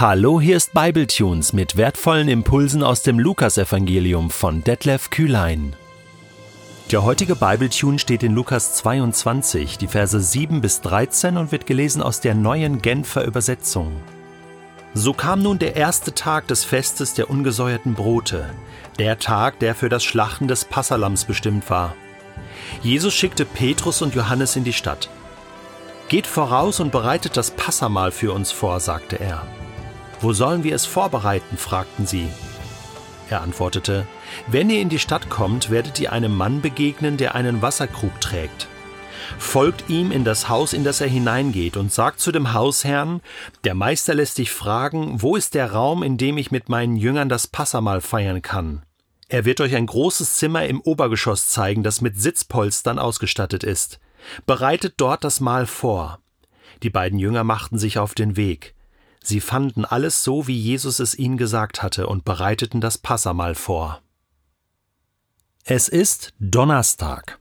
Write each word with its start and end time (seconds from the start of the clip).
Hallo, 0.00 0.40
hier 0.40 0.56
ist 0.56 0.74
Bibletunes 0.74 1.52
mit 1.52 1.76
wertvollen 1.76 2.28
Impulsen 2.28 2.84
aus 2.84 3.02
dem 3.02 3.18
Lukasevangelium 3.18 4.30
von 4.30 4.62
Detlef 4.62 5.10
Kühlein. 5.10 5.74
Der 6.92 7.02
heutige 7.02 7.34
Bibletune 7.34 7.98
steht 7.98 8.22
in 8.22 8.32
Lukas 8.32 8.74
22, 8.74 9.76
die 9.76 9.88
Verse 9.88 10.20
7 10.20 10.60
bis 10.60 10.82
13 10.82 11.36
und 11.36 11.50
wird 11.50 11.66
gelesen 11.66 12.00
aus 12.00 12.20
der 12.20 12.36
neuen 12.36 12.80
Genfer 12.80 13.24
Übersetzung. 13.24 13.90
So 14.94 15.14
kam 15.14 15.42
nun 15.42 15.58
der 15.58 15.74
erste 15.74 16.14
Tag 16.14 16.46
des 16.46 16.64
Festes 16.64 17.14
der 17.14 17.28
ungesäuerten 17.28 17.94
Brote, 17.94 18.48
der 19.00 19.18
Tag, 19.18 19.58
der 19.58 19.74
für 19.74 19.88
das 19.88 20.04
Schlachten 20.04 20.46
des 20.46 20.64
Passalams 20.64 21.24
bestimmt 21.24 21.68
war. 21.70 21.96
Jesus 22.82 23.14
schickte 23.14 23.44
Petrus 23.44 24.00
und 24.00 24.14
Johannes 24.14 24.54
in 24.54 24.62
die 24.62 24.72
Stadt. 24.72 25.10
Geht 26.08 26.28
voraus 26.28 26.78
und 26.78 26.92
bereitet 26.92 27.36
das 27.36 27.50
Passamahl 27.50 28.12
für 28.12 28.32
uns 28.32 28.52
vor, 28.52 28.78
sagte 28.78 29.18
er. 29.18 29.44
Wo 30.20 30.32
sollen 30.32 30.64
wir 30.64 30.74
es 30.74 30.86
vorbereiten? 30.86 31.56
fragten 31.56 32.06
sie. 32.06 32.28
Er 33.30 33.42
antwortete, 33.42 34.06
Wenn 34.46 34.70
ihr 34.70 34.80
in 34.80 34.88
die 34.88 34.98
Stadt 34.98 35.28
kommt, 35.28 35.70
werdet 35.70 36.00
ihr 36.00 36.12
einem 36.12 36.36
Mann 36.36 36.60
begegnen, 36.60 37.16
der 37.16 37.34
einen 37.34 37.62
Wasserkrug 37.62 38.20
trägt. 38.20 38.68
Folgt 39.36 39.90
ihm 39.90 40.10
in 40.10 40.24
das 40.24 40.48
Haus, 40.48 40.72
in 40.72 40.84
das 40.84 41.00
er 41.00 41.08
hineingeht, 41.08 41.76
und 41.76 41.92
sagt 41.92 42.20
zu 42.20 42.32
dem 42.32 42.54
Hausherrn, 42.54 43.20
der 43.64 43.74
Meister 43.74 44.14
lässt 44.14 44.38
dich 44.38 44.50
fragen, 44.50 45.22
wo 45.22 45.36
ist 45.36 45.54
der 45.54 45.72
Raum, 45.72 46.02
in 46.02 46.16
dem 46.16 46.38
ich 46.38 46.50
mit 46.50 46.68
meinen 46.68 46.96
Jüngern 46.96 47.28
das 47.28 47.46
Passamal 47.46 48.00
feiern 48.00 48.40
kann? 48.40 48.82
Er 49.28 49.44
wird 49.44 49.60
euch 49.60 49.76
ein 49.76 49.86
großes 49.86 50.36
Zimmer 50.36 50.64
im 50.64 50.80
Obergeschoss 50.80 51.48
zeigen, 51.48 51.82
das 51.82 52.00
mit 52.00 52.18
Sitzpolstern 52.18 52.98
ausgestattet 52.98 53.62
ist. 53.62 54.00
Bereitet 54.46 54.94
dort 54.96 55.22
das 55.22 55.40
Mahl 55.40 55.66
vor. 55.66 56.20
Die 56.82 56.90
beiden 56.90 57.18
Jünger 57.18 57.44
machten 57.44 57.78
sich 57.78 57.98
auf 57.98 58.14
den 58.14 58.36
Weg. 58.36 58.74
Sie 59.28 59.42
fanden 59.42 59.84
alles 59.84 60.24
so, 60.24 60.46
wie 60.46 60.58
Jesus 60.58 61.00
es 61.00 61.14
ihnen 61.14 61.36
gesagt 61.36 61.82
hatte, 61.82 62.06
und 62.06 62.24
bereiteten 62.24 62.80
das 62.80 62.96
Passamal 62.96 63.54
vor. 63.54 64.00
Es 65.64 65.88
ist 65.88 66.32
Donnerstag. 66.38 67.37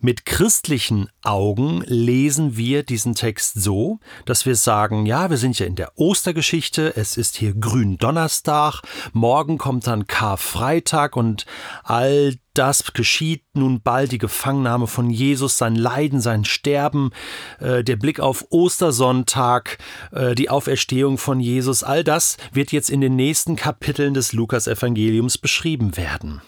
Mit 0.00 0.24
christlichen 0.24 1.08
Augen 1.24 1.82
lesen 1.84 2.56
wir 2.56 2.84
diesen 2.84 3.16
Text 3.16 3.60
so, 3.60 3.98
dass 4.26 4.46
wir 4.46 4.54
sagen, 4.54 5.06
ja, 5.06 5.28
wir 5.28 5.38
sind 5.38 5.58
ja 5.58 5.66
in 5.66 5.74
der 5.74 5.98
Ostergeschichte, 5.98 6.96
es 6.96 7.16
ist 7.16 7.36
hier 7.36 7.52
Gründonnerstag, 7.52 8.82
morgen 9.12 9.58
kommt 9.58 9.88
dann 9.88 10.06
Karfreitag 10.06 11.16
und 11.16 11.46
all 11.82 12.36
das 12.54 12.92
geschieht 12.92 13.42
nun 13.54 13.82
bald, 13.82 14.12
die 14.12 14.18
Gefangennahme 14.18 14.86
von 14.86 15.10
Jesus, 15.10 15.58
sein 15.58 15.74
Leiden, 15.74 16.20
sein 16.20 16.44
Sterben, 16.44 17.10
äh, 17.58 17.82
der 17.82 17.96
Blick 17.96 18.20
auf 18.20 18.46
Ostersonntag, 18.50 19.78
äh, 20.12 20.36
die 20.36 20.48
Auferstehung 20.48 21.18
von 21.18 21.40
Jesus, 21.40 21.82
all 21.82 22.04
das 22.04 22.36
wird 22.52 22.70
jetzt 22.70 22.90
in 22.90 23.00
den 23.00 23.16
nächsten 23.16 23.56
Kapiteln 23.56 24.14
des 24.14 24.32
Lukas-Evangeliums 24.32 25.38
beschrieben 25.38 25.96
werden. 25.96 26.40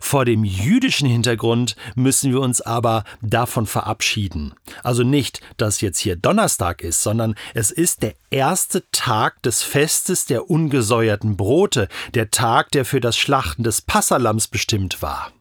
Vor 0.00 0.24
dem 0.24 0.44
jüdischen 0.44 1.08
Hintergrund 1.08 1.76
müssen 1.94 2.32
wir 2.32 2.40
uns 2.40 2.60
aber 2.60 3.04
davon 3.22 3.66
verabschieden. 3.66 4.54
Also 4.82 5.02
nicht, 5.02 5.40
dass 5.56 5.80
jetzt 5.80 5.98
hier 5.98 6.16
Donnerstag 6.16 6.82
ist, 6.82 7.02
sondern 7.02 7.34
es 7.54 7.70
ist 7.70 8.02
der 8.02 8.14
erste 8.30 8.84
Tag 8.90 9.42
des 9.42 9.62
Festes 9.62 10.26
der 10.26 10.50
ungesäuerten 10.50 11.36
Brote, 11.36 11.88
der 12.14 12.30
Tag, 12.30 12.70
der 12.70 12.84
für 12.84 13.00
das 13.00 13.16
Schlachten 13.16 13.62
des 13.62 13.82
Passalams 13.82 14.48
bestimmt 14.48 15.02
war. 15.02 15.32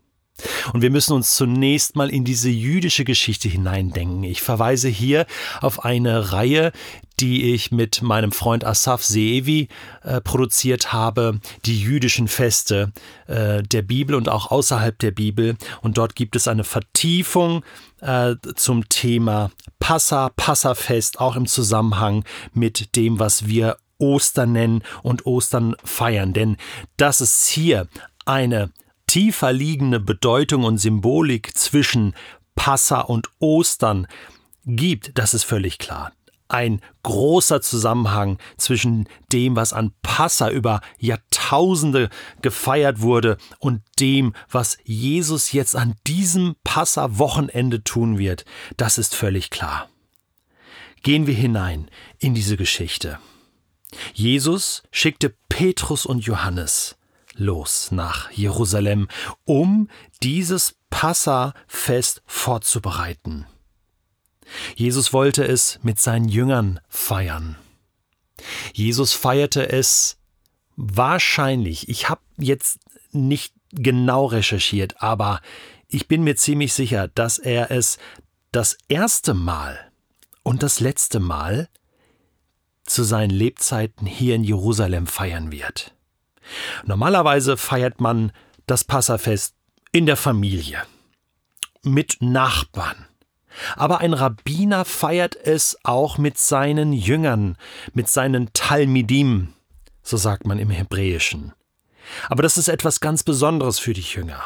Und 0.73 0.81
wir 0.81 0.89
müssen 0.89 1.13
uns 1.13 1.36
zunächst 1.36 1.95
mal 1.95 2.09
in 2.09 2.25
diese 2.25 2.50
jüdische 2.50 3.06
Geschichte 3.06 3.47
hineindenken. 3.47 4.23
Ich 4.23 4.41
verweise 4.41 4.89
hier 4.89 5.25
auf 5.61 5.86
eine 5.86 6.33
Reihe, 6.33 6.73
die 7.19 7.53
ich 7.53 7.71
mit 7.71 8.02
meinem 8.02 8.31
Freund 8.31 8.63
Asaf 8.63 9.03
Seevi 9.03 9.67
äh, 10.03 10.21
produziert 10.21 10.94
habe, 10.94 11.39
die 11.66 11.80
jüdischen 11.80 12.27
Feste 12.27 12.91
äh, 13.28 13.63
der 13.63 13.81
Bibel 13.81 14.16
und 14.16 14.29
auch 14.29 14.51
außerhalb 14.51 14.97
der 15.00 15.12
Bibel. 15.12 15.56
Und 15.81 15.97
dort 15.97 16.16
gibt 16.16 16.35
es 16.35 16.47
eine 16.47 16.63
Vertiefung 16.63 17.63
äh, 18.01 18.35
zum 18.56 18.90
Thema 18.90 19.51
Passa, 19.79 20.29
Passafest, 20.35 21.19
auch 21.19 21.35
im 21.35 21.47
Zusammenhang 21.47 22.23
mit 22.53 22.95
dem, 22.95 23.19
was 23.19 23.47
wir 23.47 23.78
Ostern 23.97 24.51
nennen 24.51 24.84
und 25.03 25.25
Ostern 25.25 25.75
feiern. 25.84 26.34
Denn 26.34 26.57
das 26.97 27.22
ist 27.22 27.47
hier 27.47 27.88
eine 28.25 28.72
tiefer 29.07 29.53
liegende 29.53 30.00
Bedeutung 30.00 30.63
und 30.63 30.78
Symbolik 30.78 31.56
zwischen 31.57 32.16
Passa 32.56 33.01
und 33.01 33.29
Ostern 33.40 34.07
gibt, 34.66 35.17
das 35.17 35.34
ist 35.34 35.44
völlig 35.44 35.78
klar. 35.78 36.11
Ein 36.55 36.79
großer 37.03 37.59
Zusammenhang 37.59 38.38
zwischen 38.55 39.09
dem, 39.33 39.57
was 39.57 39.73
an 39.73 39.91
Passa 40.01 40.49
über 40.49 40.79
Jahrtausende 40.97 42.09
gefeiert 42.41 43.01
wurde 43.01 43.35
und 43.59 43.81
dem, 43.99 44.33
was 44.49 44.77
Jesus 44.85 45.51
jetzt 45.51 45.75
an 45.75 45.95
diesem 46.07 46.55
Passa-Wochenende 46.63 47.83
tun 47.83 48.17
wird, 48.17 48.45
das 48.77 48.97
ist 48.97 49.16
völlig 49.16 49.49
klar. 49.49 49.89
Gehen 51.03 51.27
wir 51.27 51.33
hinein 51.33 51.91
in 52.19 52.33
diese 52.33 52.55
Geschichte. 52.55 53.19
Jesus 54.13 54.83
schickte 54.91 55.35
Petrus 55.49 56.05
und 56.05 56.23
Johannes 56.23 56.95
los 57.33 57.91
nach 57.91 58.31
Jerusalem, 58.31 59.09
um 59.43 59.89
dieses 60.23 60.77
Passafest 60.89 62.22
vorzubereiten. 62.25 63.45
Jesus 64.75 65.13
wollte 65.13 65.44
es 65.44 65.79
mit 65.83 66.00
seinen 66.00 66.28
Jüngern 66.28 66.79
feiern. 66.88 67.57
Jesus 68.73 69.13
feierte 69.13 69.69
es 69.69 70.17
wahrscheinlich, 70.75 71.89
ich 71.89 72.09
habe 72.09 72.22
jetzt 72.38 72.79
nicht 73.11 73.53
genau 73.72 74.25
recherchiert, 74.25 75.01
aber 75.01 75.41
ich 75.88 76.07
bin 76.07 76.23
mir 76.23 76.35
ziemlich 76.35 76.73
sicher, 76.73 77.07
dass 77.07 77.38
er 77.38 77.72
es 77.72 77.97
das 78.51 78.78
erste 78.88 79.34
Mal 79.34 79.91
und 80.44 80.63
das 80.63 80.79
letzte 80.79 81.19
Mal 81.19 81.69
zu 82.85 83.03
seinen 83.03 83.31
Lebzeiten 83.31 84.05
hier 84.05 84.35
in 84.35 84.44
Jerusalem 84.44 85.07
feiern 85.07 85.51
wird. 85.51 85.95
Normalerweise 86.85 87.57
feiert 87.57 88.00
man 88.00 88.31
das 88.67 88.84
Passafest 88.84 89.55
in 89.91 90.05
der 90.05 90.17
Familie, 90.17 90.84
mit 91.84 92.17
Nachbarn. 92.19 93.07
Aber 93.75 93.99
ein 93.99 94.13
Rabbiner 94.13 94.85
feiert 94.85 95.35
es 95.35 95.77
auch 95.83 96.17
mit 96.17 96.38
seinen 96.38 96.93
Jüngern, 96.93 97.57
mit 97.93 98.09
seinen 98.09 98.51
Talmidim, 98.53 99.53
so 100.03 100.17
sagt 100.17 100.45
man 100.45 100.59
im 100.59 100.69
Hebräischen. 100.69 101.53
Aber 102.29 102.43
das 102.43 102.57
ist 102.57 102.67
etwas 102.67 102.99
ganz 102.99 103.23
Besonderes 103.23 103.79
für 103.79 103.93
die 103.93 104.01
Jünger. 104.01 104.41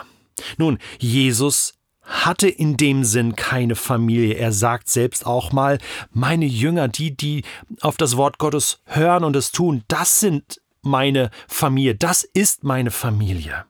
Nun, 0.58 0.80
Jesus 1.00 1.74
hatte 2.04 2.48
in 2.48 2.76
dem 2.76 3.04
Sinn 3.04 3.36
keine 3.36 3.76
Familie. 3.76 4.36
Er 4.36 4.52
sagt 4.52 4.90
selbst 4.90 5.26
auch 5.26 5.52
mal, 5.52 5.78
meine 6.12 6.46
Jünger, 6.46 6.88
die, 6.88 7.16
die 7.16 7.44
auf 7.82 7.98
das 7.98 8.18
Wort 8.18 8.40
Gottes 8.40 8.80
hören 8.86 9.24
und 9.24 9.36
es 9.36 9.52
tun, 9.52 9.84
das 9.88 10.20
sind 10.20 10.60
meine 10.82 11.30
Familie, 11.48 11.96
das 11.96 12.24
ist 12.24 12.64
meine 12.64 12.90
Familie. 12.90 13.66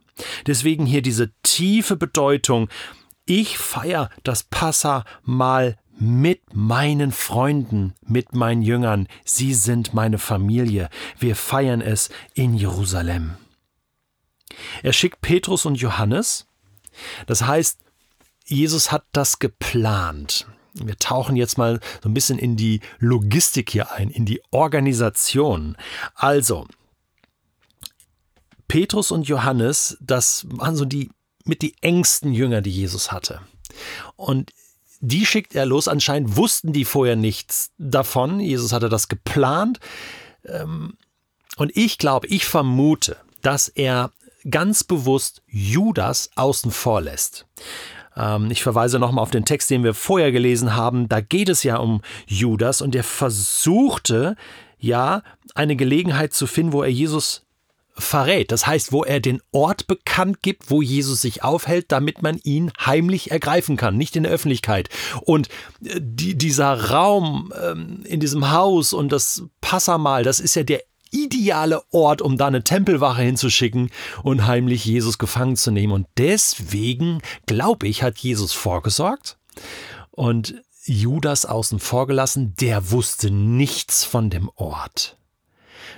Deswegen 0.47 0.85
hier 0.85 1.01
diese 1.01 1.31
tiefe 1.43 1.95
Bedeutung, 1.95 2.69
ich 3.29 3.57
feiere 3.59 4.09
das 4.23 4.43
Passa 4.43 5.05
mal 5.23 5.77
mit 5.99 6.41
meinen 6.55 7.11
Freunden, 7.11 7.93
mit 8.01 8.33
meinen 8.33 8.61
Jüngern. 8.63 9.07
Sie 9.23 9.53
sind 9.53 9.93
meine 9.93 10.17
Familie. 10.17 10.89
Wir 11.19 11.35
feiern 11.35 11.81
es 11.81 12.09
in 12.33 12.55
Jerusalem. 12.55 13.35
Er 14.81 14.93
schickt 14.93 15.21
Petrus 15.21 15.65
und 15.65 15.75
Johannes. 15.75 16.47
Das 17.27 17.43
heißt, 17.43 17.79
Jesus 18.45 18.91
hat 18.91 19.05
das 19.11 19.37
geplant. 19.37 20.47
Wir 20.73 20.97
tauchen 20.97 21.35
jetzt 21.35 21.57
mal 21.57 21.79
so 22.01 22.09
ein 22.09 22.13
bisschen 22.13 22.39
in 22.39 22.55
die 22.55 22.79
Logistik 22.97 23.69
hier 23.69 23.91
ein, 23.91 24.09
in 24.09 24.25
die 24.25 24.41
Organisation. 24.49 25.77
Also, 26.15 26.65
Petrus 28.67 29.11
und 29.11 29.27
Johannes, 29.27 29.97
das 29.99 30.45
waren 30.49 30.75
so 30.75 30.85
die 30.85 31.11
mit 31.49 31.61
die 31.61 31.75
engsten 31.81 32.31
Jünger, 32.31 32.61
die 32.61 32.71
Jesus 32.71 33.11
hatte. 33.11 33.41
Und 34.15 34.51
die 35.01 35.25
schickt 35.25 35.55
er 35.55 35.65
los. 35.65 35.87
Anscheinend 35.87 36.35
wussten 36.35 36.73
die 36.73 36.85
vorher 36.85 37.15
nichts 37.15 37.71
davon. 37.77 38.39
Jesus 38.39 38.73
hatte 38.73 38.89
das 38.89 39.07
geplant. 39.07 39.79
Ähm, 40.45 40.93
und 41.57 41.75
ich 41.75 41.97
glaube, 41.97 42.27
ich 42.27 42.45
vermute, 42.45 43.17
dass 43.41 43.67
er 43.67 44.11
ganz 44.49 44.83
bewusst 44.83 45.41
Judas 45.47 46.29
außen 46.35 46.71
vor 46.71 47.01
lässt. 47.01 47.45
Ähm, 48.15 48.51
ich 48.51 48.63
verweise 48.63 48.99
nochmal 48.99 49.23
auf 49.23 49.31
den 49.31 49.45
Text, 49.45 49.69
den 49.69 49.83
wir 49.83 49.93
vorher 49.93 50.31
gelesen 50.31 50.75
haben. 50.75 51.09
Da 51.09 51.21
geht 51.21 51.49
es 51.49 51.63
ja 51.63 51.77
um 51.77 52.01
Judas 52.27 52.81
und 52.81 52.95
er 52.95 53.03
versuchte 53.03 54.35
ja 54.77 55.23
eine 55.55 55.75
Gelegenheit 55.75 56.33
zu 56.33 56.47
finden, 56.47 56.73
wo 56.73 56.83
er 56.83 56.91
Jesus 56.91 57.45
verrät. 57.99 58.51
Das 58.51 58.65
heißt, 58.65 58.91
wo 58.91 59.03
er 59.03 59.19
den 59.19 59.41
Ort 59.51 59.87
bekannt 59.87 60.41
gibt, 60.41 60.69
wo 60.69 60.81
Jesus 60.81 61.21
sich 61.21 61.43
aufhält, 61.43 61.91
damit 61.91 62.21
man 62.21 62.39
ihn 62.43 62.71
heimlich 62.83 63.31
ergreifen 63.31 63.77
kann, 63.77 63.97
nicht 63.97 64.15
in 64.15 64.23
der 64.23 64.31
Öffentlichkeit. 64.31 64.89
Und 65.21 65.47
äh, 65.83 65.99
die, 66.01 66.37
dieser 66.37 66.89
Raum 66.89 67.53
ähm, 67.61 68.03
in 68.05 68.19
diesem 68.19 68.51
Haus 68.51 68.93
und 68.93 69.11
das 69.11 69.43
Passamal, 69.61 70.23
das 70.23 70.39
ist 70.39 70.55
ja 70.55 70.63
der 70.63 70.81
ideale 71.11 71.81
Ort, 71.91 72.21
um 72.21 72.37
da 72.37 72.47
eine 72.47 72.63
Tempelwache 72.63 73.21
hinzuschicken 73.21 73.89
und 74.23 74.45
heimlich 74.45 74.85
Jesus 74.85 75.17
gefangen 75.17 75.55
zu 75.55 75.71
nehmen. 75.71 75.93
Und 75.93 76.07
deswegen, 76.17 77.21
glaube 77.45 77.87
ich, 77.87 78.03
hat 78.03 78.19
Jesus 78.19 78.53
vorgesorgt 78.53 79.37
und 80.11 80.55
Judas 80.85 81.45
außen 81.45 81.79
vor 81.79 82.07
gelassen, 82.07 82.55
der 82.59 82.91
wusste 82.91 83.31
nichts 83.31 84.03
von 84.03 84.29
dem 84.29 84.49
Ort. 84.55 85.18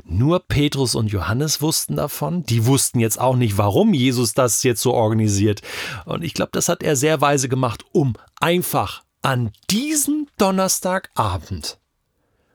Nur 0.03 0.39
Petrus 0.39 0.95
und 0.95 1.07
Johannes 1.11 1.61
wussten 1.61 1.95
davon. 1.95 2.43
Die 2.43 2.65
wussten 2.65 2.99
jetzt 2.99 3.19
auch 3.19 3.35
nicht, 3.35 3.57
warum 3.57 3.93
Jesus 3.93 4.33
das 4.33 4.63
jetzt 4.63 4.81
so 4.81 4.93
organisiert. 4.93 5.61
Und 6.05 6.23
ich 6.23 6.33
glaube, 6.33 6.51
das 6.53 6.69
hat 6.69 6.83
er 6.83 6.95
sehr 6.95 7.21
weise 7.21 7.49
gemacht, 7.49 7.85
um 7.91 8.13
einfach 8.39 9.03
an 9.21 9.51
diesem 9.69 10.27
Donnerstagabend, 10.37 11.79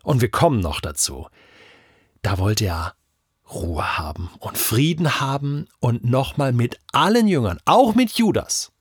und 0.02 0.20
wir 0.20 0.30
kommen 0.30 0.60
noch 0.60 0.80
dazu, 0.80 1.28
da 2.22 2.38
wollte 2.38 2.66
er 2.66 2.94
Ruhe 3.52 3.98
haben 3.98 4.30
und 4.40 4.58
Frieden 4.58 5.20
haben 5.20 5.68
und 5.78 6.04
nochmal 6.04 6.52
mit 6.52 6.78
allen 6.92 7.28
Jüngern, 7.28 7.58
auch 7.64 7.94
mit 7.94 8.12
Judas, 8.12 8.72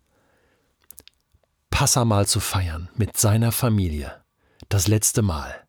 Passamal 1.69 2.25
zu 2.25 2.39
feiern 2.39 2.89
mit 2.95 3.17
seiner 3.17 3.51
Familie. 3.51 4.23
Das 4.69 4.87
letzte 4.87 5.21
Mal. 5.21 5.64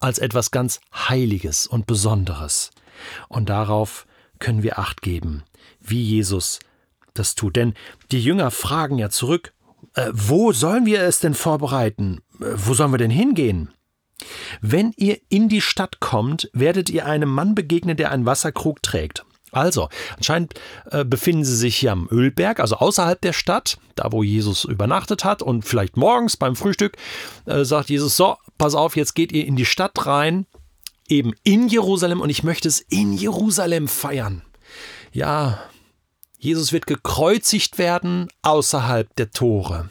Als 0.00 0.18
etwas 0.18 0.50
ganz 0.50 0.80
Heiliges 0.92 1.66
und 1.66 1.86
Besonderes. 1.86 2.70
Und 3.28 3.48
darauf 3.48 4.06
können 4.38 4.62
wir 4.62 4.78
Acht 4.78 5.02
geben, 5.02 5.42
wie 5.80 6.02
Jesus 6.02 6.60
das 7.14 7.34
tut. 7.34 7.56
Denn 7.56 7.74
die 8.12 8.22
Jünger 8.22 8.50
fragen 8.50 8.98
ja 8.98 9.10
zurück, 9.10 9.52
äh, 9.94 10.10
wo 10.12 10.52
sollen 10.52 10.86
wir 10.86 11.02
es 11.02 11.20
denn 11.20 11.34
vorbereiten? 11.34 12.20
Äh, 12.40 12.46
wo 12.54 12.74
sollen 12.74 12.92
wir 12.92 12.98
denn 12.98 13.10
hingehen? 13.10 13.72
Wenn 14.60 14.92
ihr 14.96 15.18
in 15.28 15.48
die 15.48 15.60
Stadt 15.60 16.00
kommt, 16.00 16.50
werdet 16.52 16.90
ihr 16.90 17.06
einem 17.06 17.28
Mann 17.28 17.54
begegnen, 17.54 17.96
der 17.96 18.10
einen 18.10 18.26
Wasserkrug 18.26 18.82
trägt. 18.82 19.24
Also, 19.52 19.88
anscheinend 20.16 20.54
äh, 20.90 21.04
befinden 21.04 21.44
sie 21.44 21.56
sich 21.56 21.76
hier 21.76 21.92
am 21.92 22.08
Ölberg, 22.10 22.60
also 22.60 22.76
außerhalb 22.76 23.20
der 23.20 23.32
Stadt, 23.32 23.78
da 23.94 24.12
wo 24.12 24.22
Jesus 24.22 24.64
übernachtet 24.64 25.24
hat. 25.24 25.42
Und 25.42 25.62
vielleicht 25.62 25.96
morgens 25.96 26.36
beim 26.36 26.56
Frühstück 26.56 26.96
äh, 27.46 27.64
sagt 27.64 27.90
Jesus: 27.90 28.16
So, 28.16 28.36
pass 28.58 28.74
auf, 28.74 28.96
jetzt 28.96 29.14
geht 29.14 29.32
ihr 29.32 29.46
in 29.46 29.56
die 29.56 29.66
Stadt 29.66 30.06
rein, 30.06 30.46
eben 31.08 31.32
in 31.44 31.68
Jerusalem, 31.68 32.20
und 32.20 32.30
ich 32.30 32.42
möchte 32.42 32.68
es 32.68 32.80
in 32.80 33.12
Jerusalem 33.12 33.88
feiern. 33.88 34.42
Ja, 35.12 35.58
Jesus 36.38 36.72
wird 36.72 36.86
gekreuzigt 36.86 37.78
werden 37.78 38.28
außerhalb 38.42 39.14
der 39.16 39.30
Tore. 39.30 39.90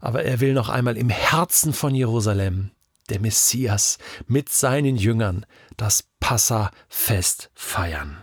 Aber 0.00 0.24
er 0.24 0.40
will 0.40 0.52
noch 0.52 0.68
einmal 0.68 0.96
im 0.96 1.08
Herzen 1.08 1.72
von 1.72 1.94
Jerusalem 1.94 2.72
der 3.08 3.20
Messias 3.20 3.98
mit 4.26 4.48
seinen 4.48 4.96
Jüngern 4.96 5.46
das 5.76 6.04
Passafest 6.20 7.50
feiern. 7.54 8.18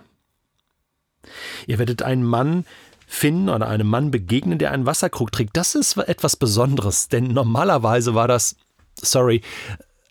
Ihr 1.67 1.79
werdet 1.79 2.01
einen 2.01 2.23
Mann 2.23 2.65
finden 3.07 3.49
oder 3.49 3.67
einem 3.67 3.87
Mann 3.87 4.09
begegnen, 4.09 4.57
der 4.57 4.71
einen 4.71 4.85
Wasserkrug 4.85 5.31
trägt. 5.31 5.57
Das 5.57 5.75
ist 5.75 5.97
etwas 5.97 6.37
Besonderes, 6.37 7.09
denn 7.09 7.27
normalerweise 7.27 8.15
war 8.15 8.27
das, 8.27 8.55
sorry, 8.95 9.41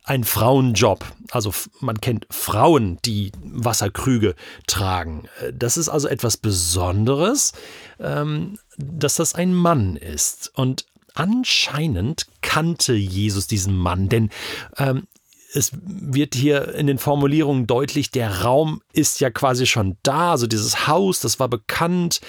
ein 0.05 0.25
Frauenjob. 0.25 1.05
Also 1.31 1.53
man 1.81 2.01
kennt 2.01 2.27
Frauen, 2.31 2.99
die 3.05 3.33
Wasserkrüge 3.43 4.35
tragen. 4.67 5.29
Das 5.55 5.77
ist 5.77 5.89
also 5.89 6.09
etwas 6.09 6.37
Besonderes, 6.37 7.53
ähm, 8.01 8.59
dass 8.77 9.15
das 9.15 9.35
ein 9.35 9.55
Mann 9.55 9.97
ist. 9.97 10.51
Und 10.55 10.85
anscheinend 11.15 12.27
kannte 12.43 12.95
Jesus 12.95 13.47
diesen 13.47 13.77
Mann, 13.77 14.09
denn 14.09 14.31
ähm, 14.79 15.07
es 15.53 15.73
wird 15.83 16.35
hier 16.35 16.75
in 16.75 16.87
den 16.87 16.99
Formulierungen 16.99 17.67
deutlich, 17.67 18.11
der 18.11 18.43
Raum 18.43 18.83
ist 18.93 19.21
ja 19.21 19.31
quasi 19.31 19.67
schon 19.67 19.97
da, 20.03 20.33
also 20.33 20.47
dieses 20.47 20.87
Haus, 20.87 21.21
das 21.21 21.41
war 21.41 21.49
bekannt. 21.49 22.21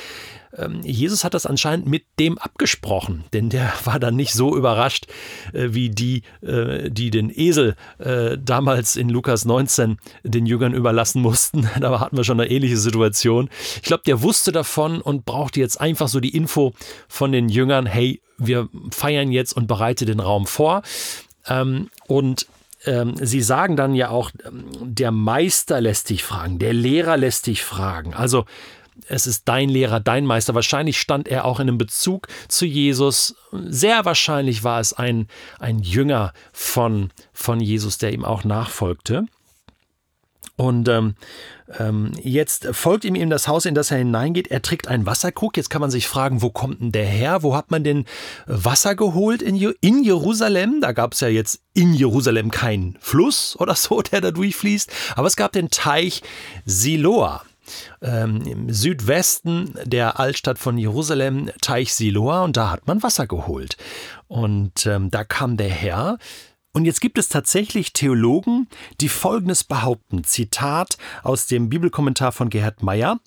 Ähm, 0.58 0.82
Jesus 0.84 1.24
hat 1.24 1.34
das 1.34 1.46
anscheinend 1.46 1.88
mit 1.88 2.04
dem 2.20 2.38
abgesprochen, 2.38 3.24
denn 3.34 3.50
der 3.50 3.72
war 3.86 4.00
dann 4.00 4.16
nicht 4.16 4.34
so 4.34 4.56
überrascht 4.58 5.08
äh, 5.54 5.70
wie 5.72 5.90
die, 5.90 6.24
äh, 6.42 6.90
die 6.90 7.10
den 7.10 7.32
Esel 7.34 7.76
äh, 8.00 8.38
damals 8.38 8.96
in 8.96 9.10
Lukas 9.10 9.46
19 9.46 9.98
den 10.24 10.46
Jüngern 10.46 10.74
überlassen 10.74 11.22
mussten. 11.22 11.70
Da 11.82 12.00
hatten 12.00 12.18
wir 12.18 12.24
schon 12.24 12.40
eine 12.40 12.50
ähnliche 12.50 12.78
Situation. 12.78 13.50
Ich 13.78 13.84
glaube, 13.84 14.04
der 14.06 14.22
wusste 14.22 14.52
davon 14.52 15.02
und 15.02 15.26
brauchte 15.26 15.60
jetzt 15.60 15.82
einfach 15.82 16.10
so 16.10 16.20
die 16.20 16.36
Info 16.36 16.74
von 17.08 17.32
den 17.32 17.50
Jüngern, 17.50 17.86
hey, 17.86 18.22
wir 18.38 18.70
feiern 18.92 19.32
jetzt 19.32 19.54
und 19.54 19.68
bereite 19.68 20.06
den 20.06 20.20
Raum 20.20 20.46
vor. 20.46 20.84
Ähm, 21.48 21.90
und 22.08 22.46
ähm, 22.86 23.16
Sie 23.18 23.42
sagen 23.42 23.76
dann 23.76 23.94
ja 23.94 24.10
auch, 24.10 24.32
der 24.44 25.12
Meister 25.12 25.82
lässt 25.82 26.10
dich 26.10 26.24
fragen, 26.24 26.60
der 26.60 26.74
Lehrer 26.74 27.18
lässt 27.18 27.48
dich 27.48 27.64
fragen. 27.64 28.14
Also 28.14 28.46
es 29.08 29.28
ist 29.28 29.48
dein 29.48 29.70
Lehrer, 29.70 30.00
dein 30.00 30.26
Meister. 30.26 30.56
Wahrscheinlich 30.56 31.00
stand 31.00 31.28
er 31.28 31.46
auch 31.46 31.60
in 31.60 31.68
einem 31.68 31.78
Bezug 31.78 32.28
zu 32.48 32.66
Jesus. 32.66 33.36
Sehr 33.52 34.06
wahrscheinlich 34.06 34.64
war 34.64 34.80
es 34.80 34.94
ein, 34.94 35.28
ein 35.60 35.80
Jünger 35.80 36.34
von, 36.54 37.12
von 37.34 37.60
Jesus, 37.60 37.98
der 37.98 38.14
ihm 38.14 38.26
auch 38.26 38.44
nachfolgte. 38.44 39.26
Und 40.62 40.88
ähm, 40.90 41.16
ähm, 41.80 42.12
jetzt 42.22 42.68
folgt 42.72 43.04
ihm 43.04 43.16
eben 43.16 43.32
das 43.32 43.48
Haus, 43.48 43.66
in 43.66 43.74
das 43.74 43.90
er 43.90 43.98
hineingeht. 43.98 44.50
Er 44.50 44.62
trägt 44.62 44.88
einen 44.88 45.08
Wasserkrug. 45.08 45.58
Jetzt 45.58 45.72
kann 45.72 45.82
man 45.82 45.90
sich 45.90 46.08
fragen, 46.08 46.44
wo 46.44 46.52
kommt 46.52 46.82
denn 46.82 46.92
der 46.92 47.08
her? 47.08 47.42
Wo 47.42 47.56
hat 47.56 47.72
man 47.72 47.84
denn 47.84 48.06
Wasser 48.46 48.94
geholt 48.94 49.42
in, 49.42 49.56
in 49.82 50.04
Jerusalem? 50.04 50.80
Da 50.80 50.92
gab 50.92 51.14
es 51.14 51.22
ja 51.22 51.30
jetzt 51.30 51.62
in 51.74 51.96
Jerusalem 51.96 52.52
keinen 52.52 52.96
Fluss 53.00 53.56
oder 53.60 53.74
so, 53.74 54.04
der 54.04 54.22
da 54.22 54.30
durchfließt. 54.30 54.92
Aber 55.16 55.26
es 55.26 55.36
gab 55.36 55.52
den 55.52 55.72
Teich 55.72 56.22
Siloa 56.66 57.42
ähm, 58.04 58.44
im 58.44 58.72
Südwesten 58.72 59.74
der 59.84 60.20
Altstadt 60.20 60.60
von 60.60 60.78
Jerusalem, 60.78 61.50
Teich 61.62 61.96
Siloa, 61.96 62.44
und 62.44 62.56
da 62.56 62.70
hat 62.70 62.86
man 62.86 63.02
Wasser 63.02 63.26
geholt. 63.26 63.78
Und 64.28 64.86
ähm, 64.86 65.10
da 65.10 65.24
kam 65.24 65.58
der 65.58 65.70
Herr, 65.70 66.20
und 66.74 66.86
jetzt 66.86 67.02
gibt 67.02 67.18
es 67.18 67.28
tatsächlich 67.30 67.94
Theologen, 67.94 68.68
die 69.02 69.10
Folgendes 69.10 69.64
behaupten. 69.64 70.24
Zitat 70.24 70.98
aus 71.24 71.48
dem 71.48 71.70
Bibelkommentar 71.70 72.32
von 72.32 72.50
Gerhard 72.50 72.82
Meyer. 72.82 73.20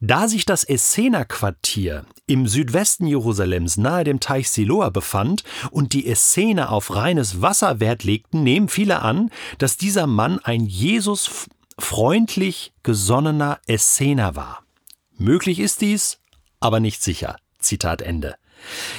Da 0.00 0.26
sich 0.26 0.44
das 0.44 0.64
Essener-Quartier 0.64 2.04
im 2.26 2.48
Südwesten 2.48 3.06
Jerusalems 3.06 3.76
nahe 3.76 4.02
dem 4.02 4.18
Teich 4.18 4.50
Siloa 4.50 4.90
befand 4.90 5.44
und 5.70 5.92
die 5.92 6.08
Essener 6.08 6.72
auf 6.72 6.92
reines 6.92 7.40
Wasser 7.40 7.78
Wert 7.78 8.02
legten, 8.02 8.42
nehmen 8.42 8.68
viele 8.68 9.00
an, 9.02 9.30
dass 9.58 9.76
dieser 9.76 10.08
Mann 10.08 10.40
ein 10.40 10.66
Jesus 10.66 11.46
freundlich 11.78 12.72
gesonnener 12.82 13.60
Essener 13.68 14.34
war. 14.34 14.64
Möglich 15.16 15.60
ist 15.60 15.82
dies, 15.82 16.18
aber 16.58 16.80
nicht 16.80 17.00
sicher. 17.00 17.36
Zitat 17.60 18.02
Ende. 18.02 18.34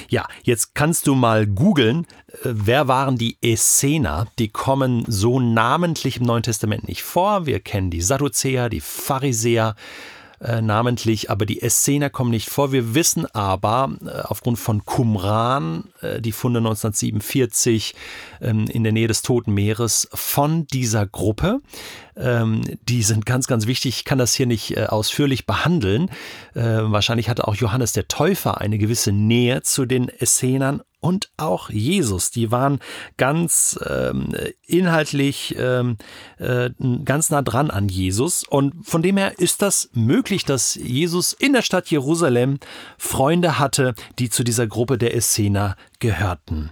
Ja, 0.08 0.26
jetzt 0.42 0.74
kannst 0.74 1.06
du 1.06 1.14
mal 1.14 1.46
googeln, 1.46 2.06
äh, 2.28 2.36
wer 2.44 2.88
waren 2.88 3.16
die 3.18 3.36
Essener? 3.42 4.26
Die 4.38 4.48
kommen 4.48 5.04
so 5.06 5.40
namentlich 5.40 6.18
im 6.18 6.26
Neuen 6.26 6.42
Testament 6.42 6.88
nicht 6.88 7.02
vor. 7.02 7.46
Wir 7.46 7.60
kennen 7.60 7.90
die 7.90 8.02
Sadduzäer, 8.02 8.68
die 8.68 8.80
Pharisäer, 8.80 9.74
äh, 10.40 10.60
namentlich, 10.60 11.30
aber 11.30 11.46
die 11.46 11.62
Essener 11.62 12.10
kommen 12.10 12.30
nicht 12.30 12.48
vor. 12.48 12.72
Wir 12.72 12.94
wissen 12.94 13.26
aber 13.34 13.96
äh, 14.04 14.20
aufgrund 14.22 14.58
von 14.58 14.84
Qumran, 14.84 15.84
äh, 16.00 16.20
die 16.20 16.32
Funde 16.32 16.58
1947 16.58 17.94
ähm, 18.40 18.66
in 18.66 18.82
der 18.82 18.92
Nähe 18.92 19.08
des 19.08 19.22
Toten 19.22 19.52
Meeres, 19.52 20.08
von 20.12 20.66
dieser 20.66 21.06
Gruppe. 21.06 21.60
Ähm, 22.16 22.62
die 22.88 23.02
sind 23.02 23.26
ganz, 23.26 23.46
ganz 23.46 23.66
wichtig. 23.66 23.98
Ich 23.98 24.04
kann 24.04 24.18
das 24.18 24.34
hier 24.34 24.46
nicht 24.46 24.76
äh, 24.76 24.86
ausführlich 24.86 25.46
behandeln. 25.46 26.10
Äh, 26.54 26.62
wahrscheinlich 26.62 27.28
hatte 27.28 27.48
auch 27.48 27.56
Johannes 27.56 27.92
der 27.92 28.08
Täufer 28.08 28.60
eine 28.60 28.78
gewisse 28.78 29.12
Nähe 29.12 29.62
zu 29.62 29.84
den 29.84 30.08
Essenern 30.08 30.82
und 31.04 31.28
auch 31.36 31.68
Jesus. 31.68 32.30
Die 32.30 32.50
waren 32.50 32.78
ganz 33.18 33.78
ähm, 33.86 34.34
inhaltlich 34.66 35.54
ähm, 35.58 35.98
äh, 36.38 36.70
ganz 37.04 37.28
nah 37.28 37.42
dran 37.42 37.70
an 37.70 37.90
Jesus. 37.90 38.42
Und 38.48 38.86
von 38.86 39.02
dem 39.02 39.18
her 39.18 39.38
ist 39.38 39.60
das 39.60 39.90
möglich, 39.92 40.46
dass 40.46 40.76
Jesus 40.76 41.34
in 41.34 41.52
der 41.52 41.60
Stadt 41.60 41.90
Jerusalem 41.90 42.58
Freunde 42.96 43.58
hatte, 43.58 43.94
die 44.18 44.30
zu 44.30 44.44
dieser 44.44 44.66
Gruppe 44.66 44.96
der 44.96 45.14
Essener 45.14 45.76
gehörten. 45.98 46.70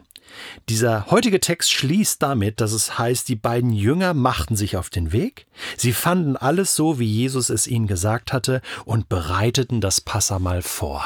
Dieser 0.70 1.10
heutige 1.10 1.38
Text 1.38 1.70
schließt 1.70 2.22
damit, 2.22 2.62
dass 2.62 2.72
es 2.72 2.98
heißt, 2.98 3.28
die 3.28 3.36
beiden 3.36 3.70
Jünger 3.70 4.14
machten 4.14 4.56
sich 4.56 4.78
auf 4.78 4.88
den 4.88 5.12
Weg, 5.12 5.46
sie 5.76 5.92
fanden 5.92 6.38
alles 6.38 6.74
so, 6.74 6.98
wie 6.98 7.04
Jesus 7.04 7.50
es 7.50 7.66
ihnen 7.66 7.86
gesagt 7.86 8.32
hatte, 8.32 8.62
und 8.86 9.10
bereiteten 9.10 9.82
das 9.82 10.00
Passamal 10.00 10.62
vor. 10.62 11.04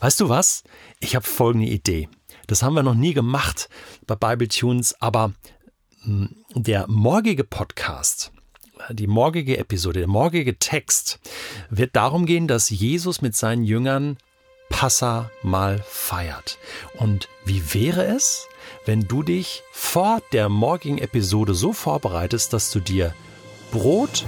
Weißt 0.00 0.20
du 0.20 0.28
was? 0.28 0.64
Ich 1.00 1.16
habe 1.16 1.26
folgende 1.26 1.68
Idee. 1.68 2.08
Das 2.46 2.62
haben 2.62 2.74
wir 2.74 2.82
noch 2.82 2.94
nie 2.94 3.12
gemacht 3.12 3.68
bei 4.06 4.14
Bible 4.14 4.48
Tunes, 4.48 4.94
aber 5.00 5.32
hm, 6.02 6.36
der 6.54 6.86
morgige 6.88 7.44
Podcast, 7.44 8.32
die 8.90 9.06
morgige 9.06 9.58
Episode, 9.58 10.00
der 10.00 10.08
morgige 10.08 10.58
Text 10.58 11.18
wird 11.70 11.96
darum 11.96 12.26
gehen, 12.26 12.46
dass 12.46 12.70
Jesus 12.70 13.20
mit 13.20 13.34
seinen 13.34 13.64
Jüngern 13.64 14.16
Passa 14.68 15.30
mal 15.42 15.82
feiert. 15.88 16.58
Und 16.94 17.28
wie 17.44 17.74
wäre 17.74 18.04
es, 18.04 18.48
wenn 18.84 19.08
du 19.08 19.22
dich 19.22 19.62
vor 19.72 20.20
der 20.32 20.48
morgigen 20.48 20.98
Episode 20.98 21.54
so 21.54 21.72
vorbereitest, 21.72 22.52
dass 22.52 22.70
du 22.70 22.80
dir 22.80 23.14
Brot 23.70 24.24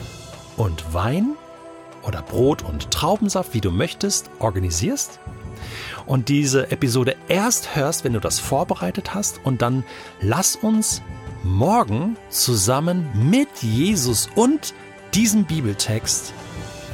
und 0.56 0.92
Wein 0.94 1.36
oder 2.02 2.22
Brot 2.22 2.62
und 2.62 2.90
Traubensaft, 2.90 3.54
wie 3.54 3.60
du 3.60 3.70
möchtest, 3.70 4.30
organisierst 4.38 5.20
und 6.06 6.28
diese 6.28 6.70
Episode 6.70 7.16
erst 7.28 7.76
hörst, 7.76 8.04
wenn 8.04 8.14
du 8.14 8.20
das 8.20 8.38
vorbereitet 8.40 9.14
hast 9.14 9.40
und 9.44 9.62
dann 9.62 9.84
lass 10.20 10.56
uns 10.56 11.02
morgen 11.42 12.16
zusammen 12.30 13.08
mit 13.14 13.48
Jesus 13.60 14.28
und 14.34 14.74
diesem 15.14 15.44
Bibeltext 15.44 16.32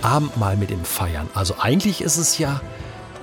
Abendmahl 0.02 0.56
mit 0.56 0.70
ihm 0.70 0.84
feiern. 0.84 1.28
Also 1.34 1.56
eigentlich 1.58 2.02
ist 2.02 2.18
es 2.18 2.38
ja 2.38 2.61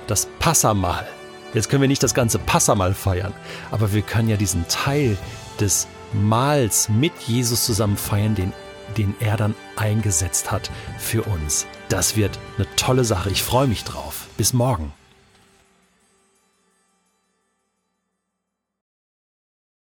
das 0.06 0.26
Passamal. 0.38 1.06
Jetzt 1.54 1.68
können 1.68 1.82
wir 1.82 1.88
nicht 1.88 2.02
das 2.02 2.14
ganze 2.14 2.38
Passamal 2.38 2.94
feiern, 2.94 3.32
aber 3.70 3.92
wir 3.92 4.02
können 4.02 4.28
ja 4.28 4.36
diesen 4.36 4.66
Teil 4.68 5.16
des 5.60 5.86
Mahls 6.12 6.88
mit 6.88 7.12
Jesus 7.26 7.64
zusammen 7.64 7.96
feiern, 7.96 8.34
den, 8.34 8.52
den 8.92 9.14
er 9.20 9.36
dann 9.36 9.54
eingesetzt 9.76 10.50
hat 10.50 10.70
für 10.98 11.22
uns. 11.22 11.66
Das 11.88 12.16
wird 12.16 12.38
eine 12.56 12.66
tolle 12.76 13.04
Sache. 13.04 13.30
Ich 13.30 13.42
freue 13.42 13.66
mich 13.66 13.84
drauf. 13.84 14.28
Bis 14.36 14.52
morgen. 14.52 14.92